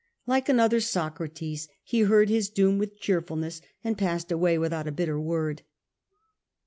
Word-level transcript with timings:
Like 0.25 0.49
another 0.49 0.79
Socrates 0.79 1.67
he 1.83 1.99
heard 2.01 2.27
his 2.27 2.49
doom 2.49 2.79
with 2.79 2.99
cheerfulness, 2.99 3.61
and 3.83 3.99
passed 3.99 4.31
away 4.31 4.57
without 4.57 4.87
a 4.87 4.91
bitter 4.91 5.19
word. 5.21 5.61